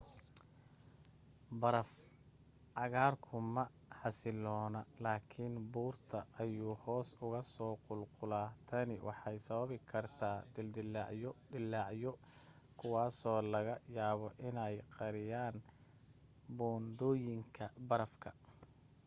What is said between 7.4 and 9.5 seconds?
soo qulqula.tani waxay